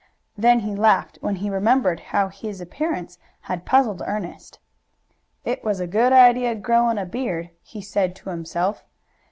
Then 0.35 0.61
he 0.61 0.73
laughed 0.75 1.19
when 1.21 1.35
he 1.35 1.49
remembered 1.51 1.99
how 1.99 2.29
his 2.29 2.59
appearance 2.59 3.19
had 3.41 3.67
puzzled 3.67 4.01
Ernest. 4.03 4.57
"It 5.45 5.63
was 5.63 5.79
a 5.79 5.85
good 5.85 6.11
idea 6.11 6.55
growin' 6.55 6.97
a 6.97 7.05
beard," 7.05 7.51
he 7.61 7.83
said 7.83 8.15
to 8.15 8.31
himself. 8.31 8.83